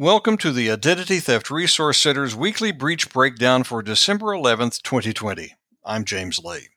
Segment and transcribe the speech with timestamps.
[0.00, 5.56] Welcome to the Identity Theft Resource Center's weekly breach breakdown for December 11th, 2020.
[5.84, 6.68] I'm James Lee.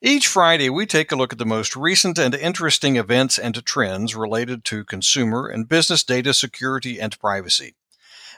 [0.00, 4.14] Each Friday, we take a look at the most recent and interesting events and trends
[4.14, 7.74] related to consumer and business data security and privacy.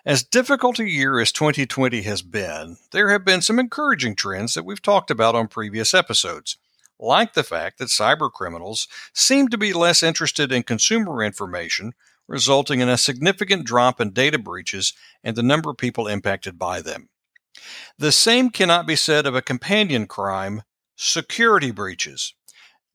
[0.07, 4.65] As difficult a year as 2020 has been, there have been some encouraging trends that
[4.65, 6.57] we've talked about on previous episodes,
[6.99, 11.93] like the fact that cyber criminals seem to be less interested in consumer information
[12.27, 16.81] resulting in a significant drop in data breaches and the number of people impacted by
[16.81, 17.09] them.
[17.99, 20.63] The same cannot be said of a companion crime,
[20.97, 22.35] security breaches.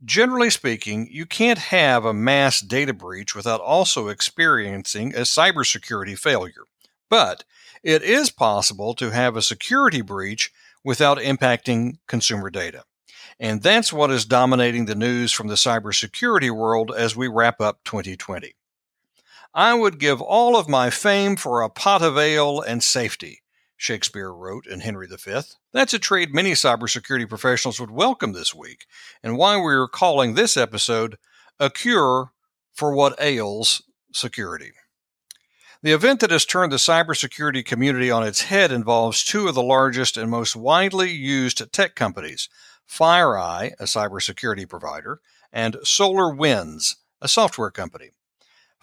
[0.04, 6.64] Generally speaking, you can't have a mass data breach without also experiencing a cybersecurity failure.
[7.09, 7.44] But
[7.84, 10.52] it is possible to have a security breach
[10.84, 12.84] without impacting consumer data.
[13.40, 17.80] And that's what is dominating the news from the cybersecurity world as we wrap up
[17.86, 18.54] 2020.
[19.53, 23.41] I would give all of my fame for a pot of ale and safety,
[23.75, 25.39] Shakespeare wrote in Henry V.
[25.73, 28.86] That's a trade many cybersecurity professionals would welcome this week,
[29.23, 31.17] and why we're calling this episode
[31.59, 32.31] A Cure
[32.73, 33.81] for What Ails
[34.14, 34.72] Security.
[35.81, 39.63] The event that has turned the cybersecurity community on its head involves two of the
[39.63, 42.50] largest and most widely used tech companies
[42.88, 48.11] FireEye, a cybersecurity provider, and SolarWinds, a software company.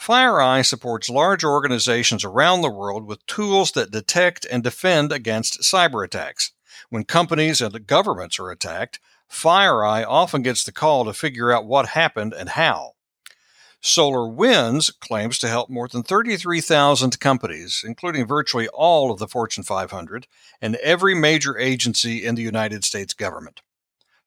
[0.01, 6.05] FireEye supports large organizations around the world with tools that detect and defend against cyber
[6.05, 6.53] attacks.
[6.91, 11.89] When companies and governments are attacked, FireEye often gets the call to figure out what
[11.89, 12.93] happened and how.
[13.83, 20.27] SolarWinds claims to help more than 33,000 companies, including virtually all of the Fortune 500
[20.61, 23.61] and every major agency in the United States government.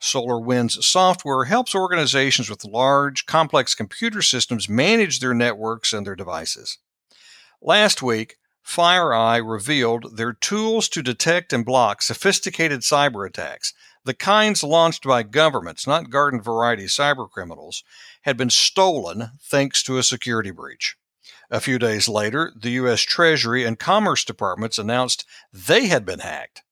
[0.02, 6.78] SolarWinds software helps organizations with large, complex computer systems manage their networks and their devices.
[7.61, 13.73] Last week, FireEye revealed their tools to detect and block sophisticated cyber attacks,
[14.05, 17.83] the kinds launched by governments, not garden variety cyber criminals,
[18.21, 20.95] had been stolen thanks to a security breach.
[21.52, 23.02] A few days later, the U.S.
[23.02, 26.64] Treasury and Commerce Departments announced they had been hacked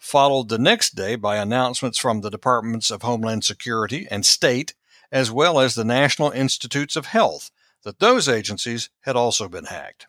[0.00, 4.74] followed the next day by announcements from the Departments of Homeland Security and State,
[5.12, 7.50] as well as the National Institutes of Health,
[7.84, 10.06] that those agencies had also been hacked.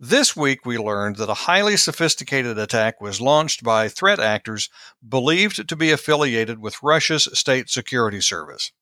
[0.00, 4.68] This week, we learned that a highly sophisticated attack was launched by threat actors
[5.06, 8.72] believed to be affiliated with Russia's state security service.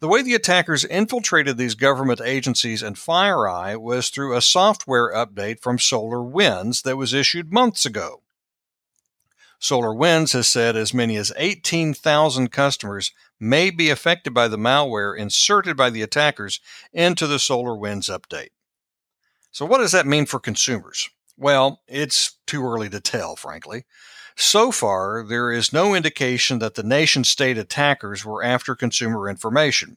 [0.00, 5.60] The way the attackers infiltrated these government agencies and FireEye was through a software update
[5.60, 8.22] from SolarWinds that was issued months ago.
[9.62, 15.76] SolarWinds has said as many as 18,000 customers may be affected by the malware inserted
[15.76, 16.58] by the attackers
[16.92, 18.48] into the SolarWinds update.
[19.52, 21.08] So, what does that mean for consumers?
[21.36, 23.84] Well, it's too early to tell, frankly.
[24.34, 29.96] So far, there is no indication that the nation state attackers were after consumer information.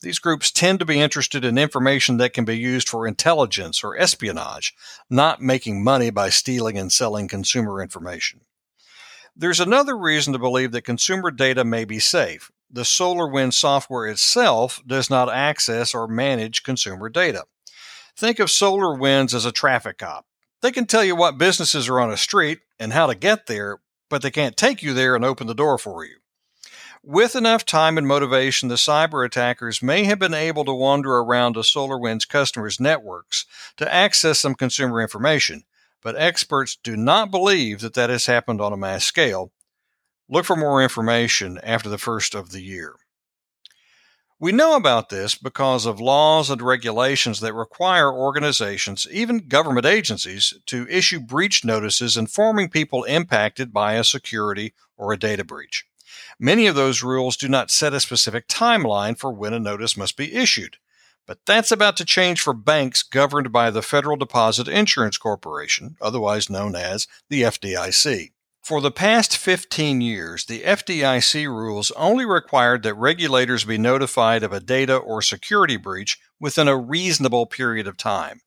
[0.00, 3.96] These groups tend to be interested in information that can be used for intelligence or
[3.98, 4.74] espionage,
[5.10, 8.40] not making money by stealing and selling consumer information.
[9.34, 12.50] There's another reason to believe that consumer data may be safe.
[12.70, 17.44] The SolarWinds software itself does not access or manage consumer data.
[18.16, 20.26] Think of SolarWinds as a traffic cop.
[20.60, 23.80] They can tell you what businesses are on a street and how to get there,
[24.10, 26.16] but they can't take you there and open the door for you.
[27.02, 31.56] With enough time and motivation, the cyber attackers may have been able to wander around
[31.56, 33.44] a SolarWinds customers' networks
[33.78, 35.64] to access some consumer information,
[36.02, 39.52] but experts do not believe that that has happened on a mass scale.
[40.28, 42.96] Look for more information after the first of the year.
[44.42, 50.52] We know about this because of laws and regulations that require organizations, even government agencies,
[50.66, 55.84] to issue breach notices informing people impacted by a security or a data breach.
[56.40, 60.16] Many of those rules do not set a specific timeline for when a notice must
[60.16, 60.78] be issued.
[61.26, 66.50] But that's about to change for banks governed by the Federal Deposit Insurance Corporation, otherwise
[66.50, 68.32] known as the FDIC.
[68.62, 74.52] For the past 15 years, the FDIC rules only required that regulators be notified of
[74.52, 78.40] a data or security breach within a reasonable period of time.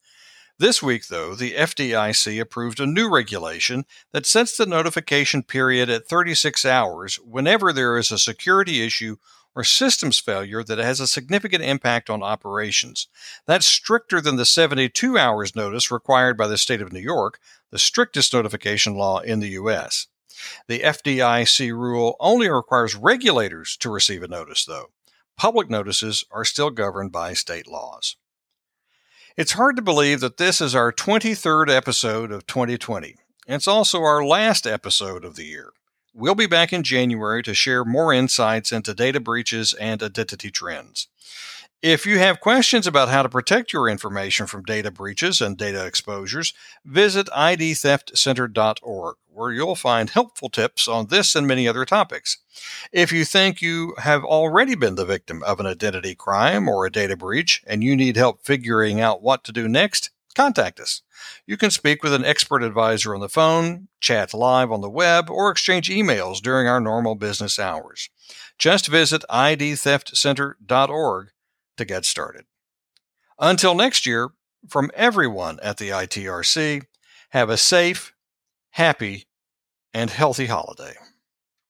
[0.57, 3.83] This week, though, the FDIC approved a new regulation
[4.13, 9.17] that sets the notification period at 36 hours whenever there is a security issue
[9.55, 13.07] or systems failure that has a significant impact on operations.
[13.45, 17.39] That's stricter than the 72 hours notice required by the state of New York,
[17.71, 20.07] the strictest notification law in the U.S.
[20.67, 24.91] The FDIC rule only requires regulators to receive a notice, though.
[25.37, 28.17] Public notices are still governed by state laws.
[29.37, 33.15] It's hard to believe that this is our 23rd episode of 2020.
[33.47, 35.71] It's also our last episode of the year.
[36.17, 41.09] We'll be back in January to share more insights into data breaches and identity trends.
[41.81, 45.85] If you have questions about how to protect your information from data breaches and data
[45.85, 46.53] exposures,
[46.85, 52.37] visit idtheftcenter.org, where you'll find helpful tips on this and many other topics.
[52.93, 56.91] If you think you have already been the victim of an identity crime or a
[56.91, 61.01] data breach and you need help figuring out what to do next, contact us.
[61.47, 65.29] You can speak with an expert advisor on the phone, chat live on the web,
[65.29, 68.09] or exchange emails during our normal business hours.
[68.57, 71.27] Just visit idtheftcenter.org
[71.77, 72.45] to get started.
[73.39, 74.29] Until next year,
[74.67, 76.83] from everyone at the ITRC,
[77.29, 78.13] have a safe,
[78.71, 79.25] happy,
[79.93, 80.95] and healthy holiday.